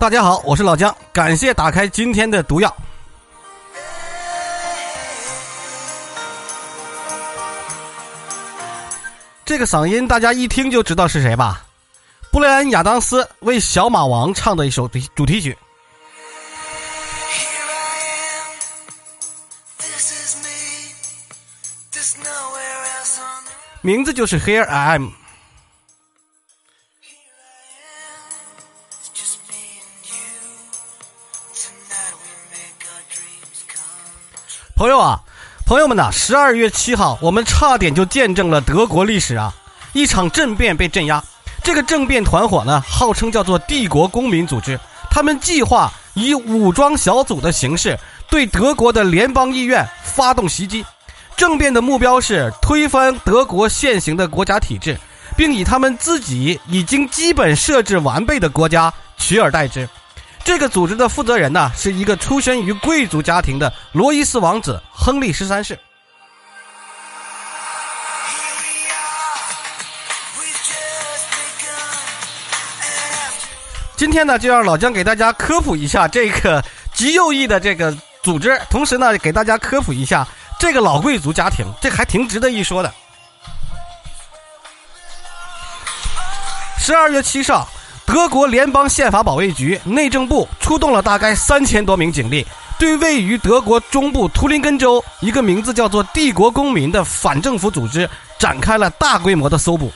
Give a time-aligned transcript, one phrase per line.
[0.00, 2.74] 大家好，我是老姜，感谢打开今天的毒药。
[9.44, 11.66] 这个嗓音大家一听就知道是谁吧？
[12.30, 15.58] 布莱恩·亚当斯为《小马王》唱的一首主题曲。
[23.82, 25.10] 名字就是 Here I Am。
[35.80, 39.50] 朋友们呐，十二月七号，我们差点就见证了德国历史啊，
[39.94, 41.24] 一场政变被镇压。
[41.64, 44.78] 这个政变团伙呢，号称叫做帝国公民组织，
[45.10, 47.98] 他们计划以武装小组的形式
[48.28, 50.84] 对德国的联邦议院发动袭击。
[51.34, 54.94] 政变的目标是推翻德国现行的国家体制，
[55.34, 59.88] 并以他们自己已经基本设置完备的国家取而代之。
[60.44, 65.78] 这个组织的负责人呢，是一个出身于贵族家庭的罗伊斯王子亨利十三世。
[73.96, 80.26] 今天呢，就让老姜给大家科普一下这个极右翼的这个组织，同时呢，给大家科普一下。
[80.58, 82.92] 这个老贵族家庭，这还挺值得一说的。
[86.78, 87.66] 十二月七号，
[88.12, 92.44] 德国联邦宪法保卫局内政部出动了大概三千多名警力，
[92.76, 99.92] 对位于德国中部图林根州一个名字叫做“帝国公民”的反政府组织展开了大规模的搜捕。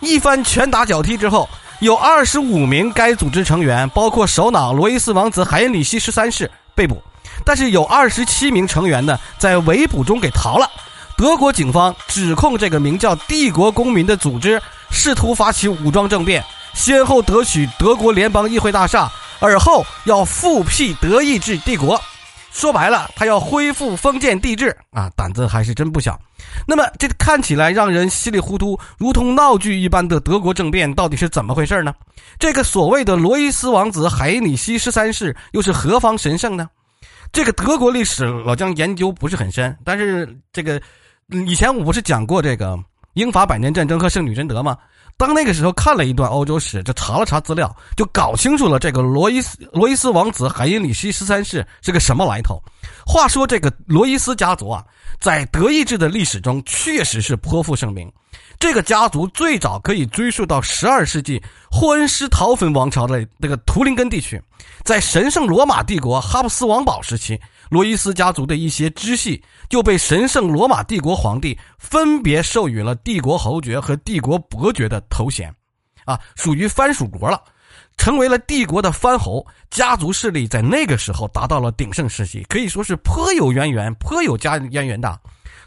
[0.00, 1.48] 一番拳打脚踢之后，
[1.78, 7.02] 有二十五名该组织成员，包括首脑罗伊斯王子海因里希十三世被捕。
[7.42, 10.70] 但是有二十七名成员呢，在围捕中给逃了。
[11.16, 14.60] 德国警方指控这个名叫“帝国公民”的组织
[14.90, 16.44] 试图发起武装政变，
[16.76, 19.10] 先后夺取德国联邦议会大厦，
[19.40, 22.00] 而后要复辟德意志帝国。
[22.52, 26.20] 说白了，他要恢复封建帝制啊，胆子还是真不小。
[26.66, 31.94] 那么，这看起来让人稀里糊涂、如同闹剧一般的德国政变，到底是怎么回事呢？
[32.38, 36.68] 这个所谓的罗伊斯王子海里希十三世又是何方神圣呢？
[37.32, 40.80] 这个德国历史老姜研究不是很深，但是这个
[41.46, 42.78] 以前我不是讲过这个
[43.14, 44.76] 英法百年战争和圣女贞德吗？
[45.18, 52.62] 当那个时候看了一段欧洲史，就查了查资料，就搞清楚了这个罗伊斯罗伊斯王子海因里希十三世是个什么来头。
[53.06, 54.84] 话说这个罗伊斯家族啊，
[55.18, 58.12] 在德意志的历史中确实是颇负盛名。
[58.58, 64.42] 这个家族最早可以追溯到十二世纪霍恩施陶芬王朝的那个图林根地区，
[64.82, 75.54] 在神圣罗马帝国哈布斯王堡时期，罗伊斯家族的一些支系就被神圣罗马帝国皇帝分别授予了帝国侯爵和帝国伯爵的头衔，
[76.04, 77.42] 啊，属于藩属国了，
[77.96, 79.46] 成为了帝国的藩侯。
[79.68, 85.20] 家族势力在那个时候达到了鼎盛时期，可以说是颇有渊源、颇有家渊源的。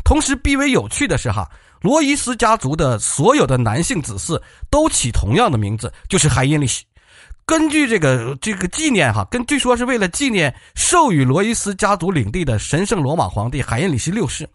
[0.05, 1.49] 同时，必为有趣的是哈。
[1.81, 6.83] 罗伊斯家族的所有的男性子嗣都起同样的名字，就是海因里希。
[7.49, 14.47] 根据这个这个纪念哈，根据说是为了纪念授予罗伊斯家族领地的神圣罗马皇帝海因里希六世。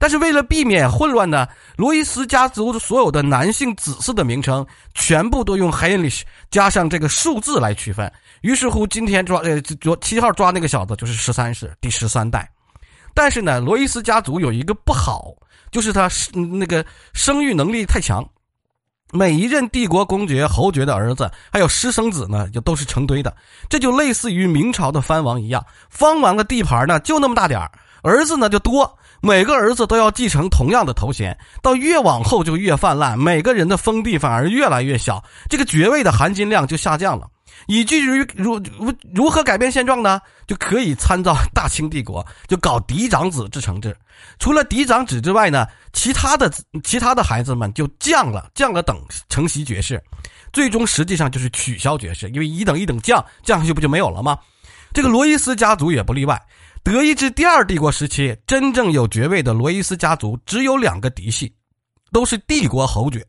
[0.00, 1.46] 但是为了避免混乱呢，
[1.76, 8.12] 罗伊斯家族所有的男性子嗣的名称全部都用海因里希加上这个数字来区分。
[8.40, 12.50] 于是乎，今天抓呃昨七号抓那个小子就是十三世第十三代。
[13.14, 15.32] 但是呢，罗伊斯家族有一个不好。
[15.70, 18.28] 就是他是那个生育能力太强，
[19.12, 23.34] 每一任帝国公爵、侯爵的儿子，还有私生子呢，就都是成堆的。
[23.68, 27.60] 这就类似于明朝的藩王一样，藩王的地盘呢就那么大点
[28.02, 37.26] 儿，子呢就多，每个儿子都要继承同样的头衔，到越往后就越泛滥，每个人的封地反而越来越小，这个爵位的含金量就下降了。
[37.66, 40.20] 以至于如如如何改变现状呢？
[40.46, 43.96] 就可以参照大清帝国，就搞嫡长子制承制。
[44.38, 50.02] 除了嫡长子之外呢，其他的其他的孩子们就降了降了等承袭爵士，
[50.52, 54.38] 最终实际上就是取消爵士，因为一等一等降降下去不就没有了吗？
[54.92, 56.40] 这个罗伊斯家族也不例外。
[56.82, 61.54] 德意志第二帝国时期，真正有爵位的罗伊斯家族只有两个嫡系，
[62.10, 63.24] 都是帝国侯爵。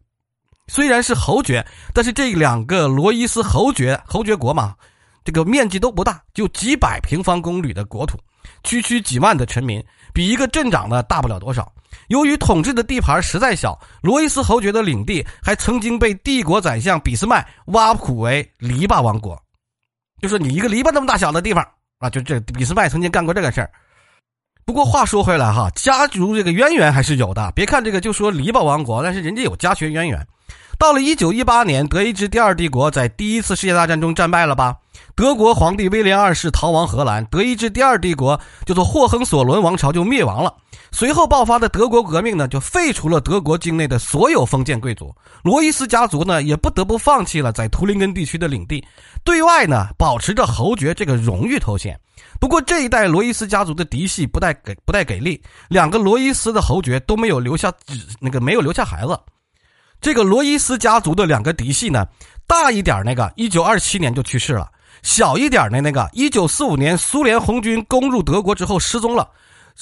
[0.71, 4.73] 虽然是侯爵，但是这两个罗伊斯侯爵侯爵国嘛，
[5.21, 8.17] 这个面积都不大，就几百平方公里的国土，
[8.63, 9.83] 区区几万的臣民，
[10.13, 11.69] 比一个镇长呢大不了多少。
[12.07, 19.37] 由于统治的地盘实在小，罗伊斯侯爵的领地还曾经被帝国宰相俾斯麦挖苦为篱笆王国，
[20.21, 21.67] 就说你一个篱笆那么大小的地方
[21.99, 23.69] 啊，就这俾斯麦曾经干过这个事儿。
[24.63, 27.51] 不过话说回来哈，家族这个渊源还是有的。
[27.51, 30.25] 别看这个就说篱笆王国，但是人家有家学渊源。
[30.81, 34.75] 到了一九一八年，德意志第二帝国在第一次世界大战中战败了吧？
[35.15, 40.51] 德国皇帝威廉二世逃亡荷兰，德意志第二帝国叫做霍亨索伦王朝就灭亡了。
[40.91, 45.13] 随后爆发的德国革命呢，就废除了德国境内的所有封建贵族，
[45.43, 48.83] 罗伊斯家族呢也不得不放弃了在图林根地区的领地，
[49.23, 51.95] 对外呢保持着侯爵这个荣誉头衔。
[52.39, 55.39] 不过这一代罗伊斯家族的嫡系不太给不太给力，
[55.69, 57.77] 两个罗伊斯的侯爵都没有留下子
[58.19, 59.15] 那个没有留下孩子。
[60.01, 62.05] 这个罗伊斯家族的两个嫡系呢，
[62.47, 64.67] 大一点那个一九二七年就去世了。
[65.03, 69.27] 小一点的那个，一九四五年苏联红军攻入德国之后失踪了，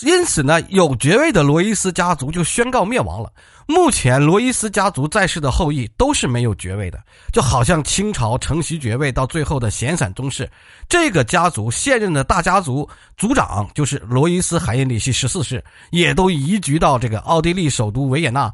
[0.01, 3.31] 因此呢，有爵位的罗伊斯家族就宣告灭亡了。
[3.65, 6.99] 目前，罗伊斯家族在世的后裔都是没有爵位的，
[7.31, 10.49] 就好像清朝承袭爵位到最后的闲散宗室。
[10.87, 18.51] 这个家族现任的大家族族长就是罗伊斯海因里希十四世，也都移居到这个奥地利首都维也纳。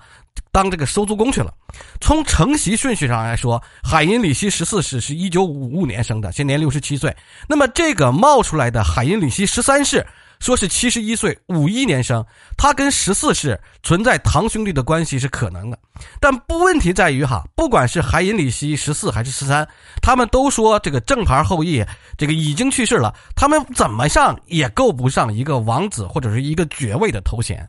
[0.51, 1.53] 当这个收租工去了。
[1.99, 7.15] 从承袭顺序上来说，海因里希十四世是一九五五年生的，现年六十七岁。
[7.47, 10.05] 那么这个冒出来的海因里希十三世，
[10.39, 12.25] 说是七十一岁，五一年生，
[12.57, 15.77] 他跟十四世存在堂兄弟的关系是可能的。
[16.19, 19.67] 但不问题在于哈，不管是海因里希十四还是十三，
[20.01, 21.83] 他们都说这个正牌后裔
[22.17, 27.67] 这个已经去世了，他们怎么上也够不上一个王子或者是一个爵位的头衔，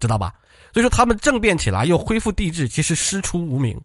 [0.00, 0.32] 知道吧？
[0.76, 3.80] 所以说他们政变起来又恢复帝制，其实师出无名。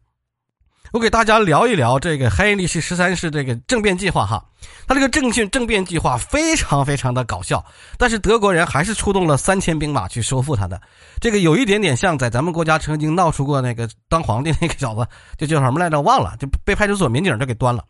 [0.91, 4.43] 我给大家聊一聊这个海因里希十三世这个政变计划哈，
[4.85, 7.63] 他这个政训政变计划非常非常的搞笑，
[7.97, 10.81] 但是德国人还是出动了三千兵马去收复他的。
[11.21, 15.07] 这个有一点点像在咱们国家曾经闹出过那个当皇帝那个小子，
[15.37, 17.85] 就叫什么来着忘了，就被派出所民警就给端了。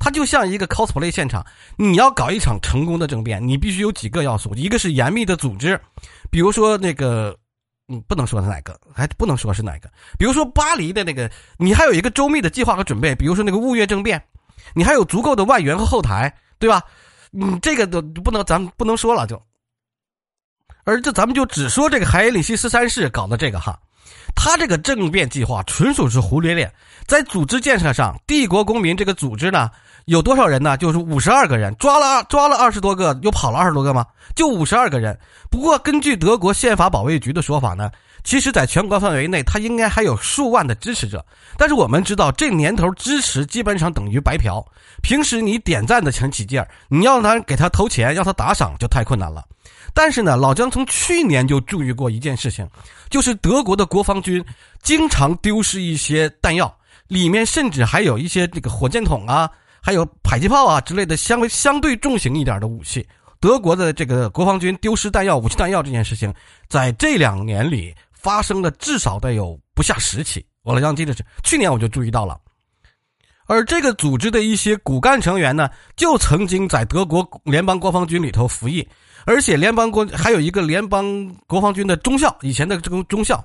[0.00, 5.80] 他就像一个 cosplay 现场，你要搞一场成功的政变，你必须有几个要素，一个是严密的组织，
[6.32, 7.36] 比如说那个。
[7.92, 9.90] 嗯，不能说是哪个，还不能说是哪个。
[10.16, 13.16] 比如说巴黎的那个，你还有一个周密的计划和准备。
[13.16, 14.22] 比如说那个物月政变，
[14.74, 16.80] 你还有足够的外援和后台，对吧？
[17.32, 19.42] 你，这个都不能，咱们不能说了就。
[20.84, 23.76] 而这咱们就只说这个海里希斯三世搞的这个哈，
[24.34, 26.72] 他这个政变计划纯属是胡咧咧。
[27.06, 29.70] 在组织建设上，帝国公民这个组织呢。
[30.06, 30.76] 有多少人呢？
[30.76, 34.04] 就是五十二个人，抓了抓了二十多个，又跑了二十多个吗？
[34.34, 35.16] 就五十二个人。
[35.50, 37.90] 不过根据德国宪法保卫局的说法呢，
[38.22, 41.24] 其实在全国范围内，他应该还有数万的支持者。
[41.56, 44.64] 但是我们知道，这年头支持基本上等于白嫖。
[45.02, 49.44] 平时你点赞的成起劲儿，你要他给他投钱，要他打赏就太困难了。
[49.92, 52.68] 但是呢，老姜从去年就注意过一件事情，
[53.08, 54.44] 就是德国的国防军
[54.82, 56.72] 经常丢失一些弹药，
[57.08, 59.50] 里面甚至还有一些这个火箭筒啊。
[59.82, 63.08] 还有迫击炮啊之类的相相对重型一点的武器，
[63.40, 66.30] 德国的这个国防军丢失弹药、武器弹药这件事情，
[66.68, 70.44] 在这两年里发生了至少得有不下十起。
[70.62, 72.38] 我老姜记得是去年我就注意到了，
[73.46, 78.86] 而这个组织的一些骨干成员呢，就曾经在德国联邦国防军里头服役，
[79.24, 83.42] 而且联邦国还有一个联邦国防军的中校，以前的这个中校。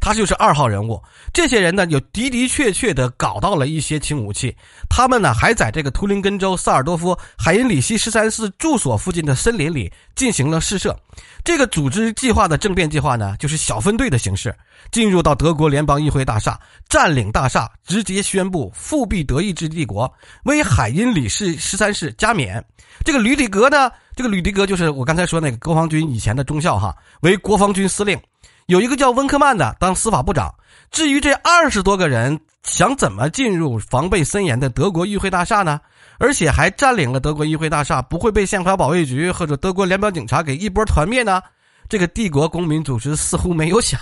[0.00, 1.02] 他就是二号人物。
[1.32, 4.54] 这些人呢，有的的确确的搞到了一些轻武器。
[4.88, 10.96] 他们呢，还在这个图林根州萨尔多夫海因里希十三世住所附近的森林里进行了试射。
[11.44, 14.54] 这个组织计划的政变计划呢，就是小分队的形式，
[14.90, 16.58] 进入到德国联邦议会大厦，
[16.88, 20.12] 占领大厦，直接宣布复辟德意志帝国，
[20.44, 22.64] 为海因里希十三世加冕。
[23.04, 28.18] 这个吕迪格呢，这个吕迪格就是我刚才说那个国防军以前的中校哈，为国防军司令。
[28.64, 30.52] 有一个叫温克曼的当司法部长。
[30.90, 35.78] 至于这二十多个人想怎么进入防备森严的德国议会大厦呢？
[36.18, 41.42] 而且还占领了德国议会大厦，不会被宪法保卫局或者德国联邦警察给一波团灭呢？
[41.86, 44.00] 这个帝国公民组织似乎没有想，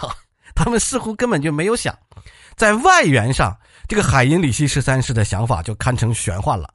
[0.55, 1.97] 他们似乎根本就没有想。
[2.57, 3.57] 在外援上，
[3.89, 6.69] 这个海因里希十三世的想法就堪称玄幻了。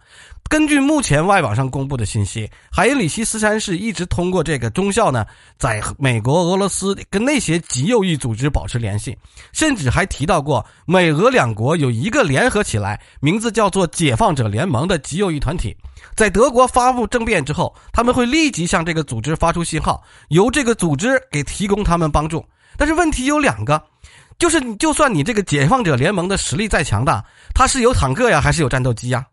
[0.49, 5.25] 根据目前外网上公布的信息，海因里希十三世一直通过这个中校呢，
[5.57, 9.15] 在美国、俄罗斯跟那些极右翼组织保持联系，
[9.53, 15.77] 甚至还提到过美俄两国有一个联合起来，名字叫做“解放者联盟”的极右翼团体，
[16.15, 22.43] 在德国发布政变之后，他们会立即向这个组织发出信号，由这个组织给提供他们帮助。
[22.77, 23.81] 但是问题有两个，
[24.37, 27.23] 就是你就算你这个解放者联盟的实力再强大，
[27.53, 29.25] 他是有坦克呀，还是有战斗机呀？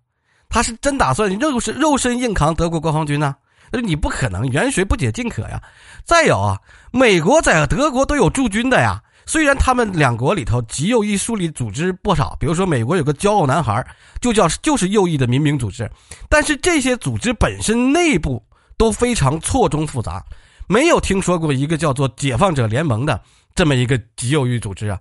[0.48, 3.34] 他是真打算肉身肉身硬扛德国国防军呢？
[3.72, 5.60] 那你不可能，远水不解近渴呀。
[6.04, 6.58] 再有啊，
[6.92, 9.02] 美国在德国都有驻军的呀。
[9.28, 13.84] 虽然他们两国里头极右翼树立组织不少，比如说美国有个骄傲男孩，
[14.20, 15.90] 就叫就是右翼的民兵组织，
[16.28, 18.40] 但是这些组织本身内部
[18.78, 20.24] 都非常错综复杂，
[20.66, 23.20] 没有听说过一个叫做解放者联盟的
[23.54, 25.00] 这么一个极右翼组织啊。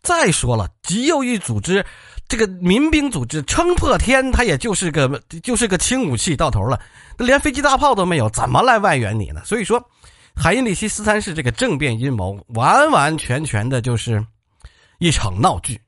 [0.00, 1.84] 再说了，极右翼组织，
[2.28, 6.80] 这个民兵组织撑破天，它也就是个就是个轻武器，到头了，
[7.18, 9.42] 连飞机大炮都没有，怎么来外援你呢？
[9.44, 9.84] 所以说，
[10.36, 14.24] 海因里希斯三世这个政变阴谋，完完全全的就是
[14.98, 15.78] 一场闹剧。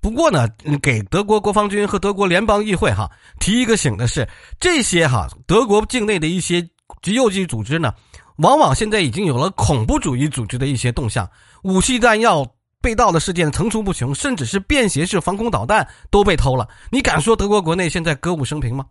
[0.00, 0.48] 不过呢，
[0.80, 4.26] 给德国国防军和德国联邦议会哈提一个醒的是，
[4.58, 6.66] 这些哈德国境内的一些
[7.00, 7.94] 极右翼组织呢，
[8.36, 11.28] 往往现在已经有了恐怖主义组织的一些动向，
[11.62, 12.46] 武器弹药
[12.80, 16.68] 被盗的事件层出不穷，甚至是便携式防空导弹都被偷了。
[16.90, 18.84] 你敢说德国国内现在歌舞升平吗？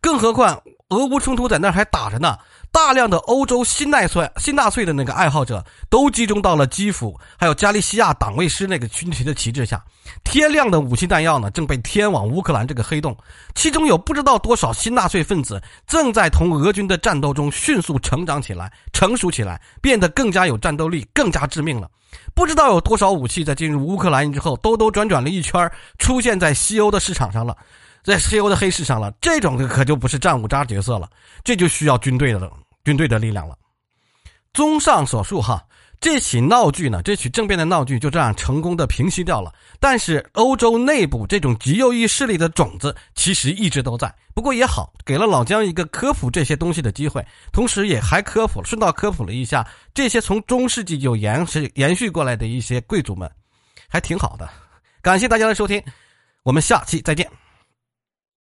[0.00, 2.38] 更何况俄乌冲突在那儿还打着呢。
[2.74, 9.80] 大量的欧洲新纳粹、新纳粹的那个爱好者都集中到了基辅，还有加利西亚党卫师那个军旗的旗帜下。
[10.24, 13.16] 天量的武器弹药呢，正被天往乌克兰这个黑洞，
[13.54, 21.88] 其中有不知道多少新纳粹分子正在同俄军的战斗中迅速成长起来、成熟起来，变得更加有战斗力、更加致命了。
[22.34, 27.56] 不知道有多少武器在进入乌克兰之后，兜兜转转了一圈，出现在西欧的市场上了。
[28.02, 31.08] 在西欧的黑市上了，这种可就不是战五渣角色了，
[31.42, 32.52] 这就需要军队的
[32.84, 33.56] 军队的力量了。
[34.52, 35.66] 综上所述，哈，
[36.00, 39.52] 这起闹剧呢，这起政变的闹剧就这样成功的平息掉了。
[39.80, 44.14] 但是欧洲内部这种极右翼势力的种子其实一直都在。
[44.32, 53.30] 不过也好，给了老姜一个科普这些东西的机会，同时也还科普顺道科普了一下这些从中世纪就延是延续过来的一些贵族们，
[53.88, 54.48] 还挺好的。
[55.02, 55.82] 感谢大家的收听，
[56.44, 57.43] 我们下期再见。